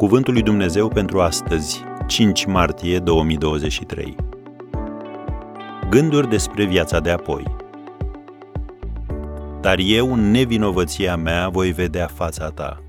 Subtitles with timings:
[0.00, 4.16] Cuvântul lui Dumnezeu pentru astăzi, 5 martie 2023.
[5.90, 7.56] Gânduri despre viața de apoi.
[9.60, 12.82] Dar eu, în nevinovăția mea, voi vedea fața ta.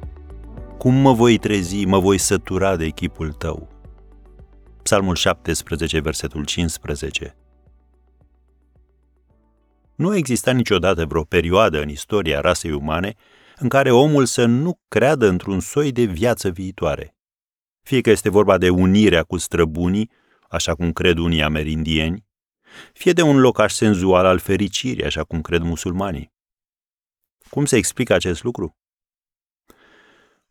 [0.78, 3.68] Cum mă voi trezi, mă voi sătura de echipul tău.
[4.84, 7.36] Psalmul 17, versetul 15.
[9.96, 13.16] Nu a existat niciodată vreo perioadă în istoria rasei umane
[13.58, 17.16] în care omul să nu creadă într-un soi de viață viitoare.
[17.84, 20.12] Fie că este vorba de unirea cu străbunii,
[20.50, 22.26] așa cum cred unii amerindieni,
[22.94, 26.32] fie de un locaș senzual al fericirii, așa cum cred musulmanii.
[27.50, 28.76] Cum se explică acest lucru?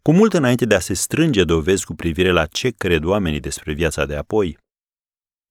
[0.03, 3.73] Cu mult înainte de a se strânge dovezi cu privire la ce cred oamenii despre
[3.73, 4.59] viața de apoi,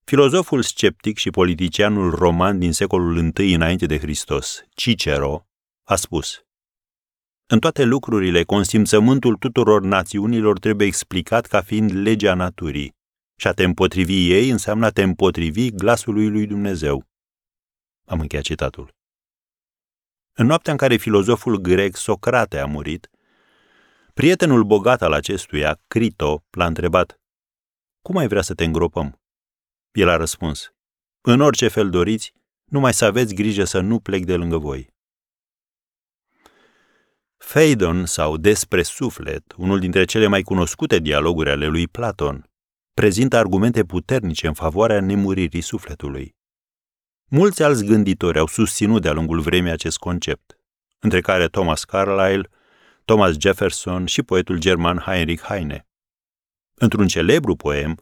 [0.03, 5.47] filozoful sceptic și politicianul roman din secolul I înainte de Hristos, Cicero,
[5.83, 6.43] a spus
[7.51, 12.95] În toate lucrurile, consimțământul tuturor națiunilor trebuie explicat ca fiind legea naturii
[13.35, 17.07] și a te împotrivi ei înseamnă a te împotrivi glasului lui Dumnezeu.
[18.05, 18.95] Am încheiat citatul.
[20.33, 23.09] În noaptea în care filozoful grec Socrate a murit,
[24.13, 27.19] prietenul bogat al acestuia, Crito, l-a întrebat
[28.01, 29.21] Cum ai vrea să te îngropăm?
[29.91, 30.73] El a răspuns
[31.21, 32.33] În orice fel doriți,
[32.65, 34.97] numai să aveți grijă să nu plec de lângă voi.
[37.51, 42.49] Phaedon sau Despre suflet, unul dintre cele mai cunoscute dialoguri ale lui Platon,
[42.93, 46.35] prezintă argumente puternice în favoarea nemuririi sufletului.
[47.25, 50.57] Mulți alți gânditori au susținut de-a lungul vremii acest concept,
[50.99, 52.49] între care Thomas Carlyle,
[53.05, 55.87] Thomas Jefferson și poetul german Heinrich Heine.
[56.75, 57.97] Într-un celebru poem,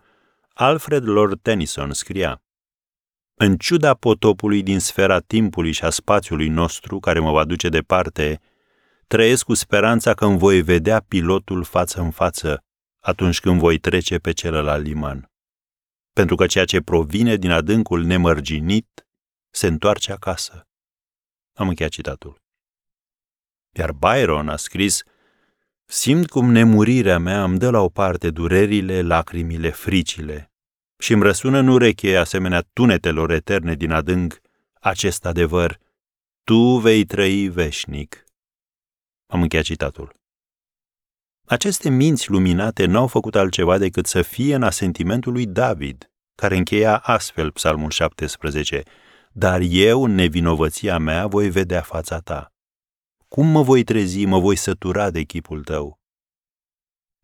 [0.53, 2.41] Alfred Lord Tennyson scria
[3.33, 8.41] În ciuda potopului din sfera timpului și a spațiului nostru care mă va duce departe,
[9.07, 12.63] trăiesc cu speranța că îmi voi vedea pilotul față în față
[12.99, 15.31] atunci când voi trece pe celălalt liman.
[16.13, 19.07] Pentru că ceea ce provine din adâncul nemărginit
[19.49, 20.67] se întoarce acasă.
[21.53, 22.41] Am încheiat citatul.
[23.71, 25.03] Iar Byron a scris
[25.85, 30.51] Simt cum nemurirea mea îmi dă la o parte durerile, lacrimile, fricile
[30.99, 34.39] și îmi răsună în ureche, asemenea tunetelor eterne din adânc,
[34.73, 35.79] acest adevăr,
[36.43, 38.26] tu vei trăi veșnic.
[39.27, 40.15] Am încheiat citatul.
[41.45, 46.97] Aceste minți luminate n-au făcut altceva decât să fie în asentimentul lui David, care încheia
[46.97, 48.83] astfel psalmul 17,
[49.31, 52.53] dar eu, în nevinovăția mea, voi vedea fața ta.
[53.27, 55.99] Cum mă voi trezi, mă voi sătura de chipul tău?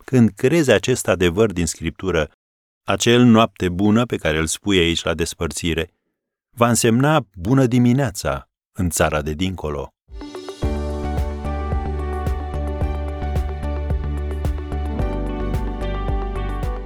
[0.06, 2.32] Când crezi acest adevăr din Scriptură,
[2.88, 5.94] acel noapte bună pe care îl spui aici la despărțire,
[6.56, 9.94] va însemna bună dimineața în țara de dincolo.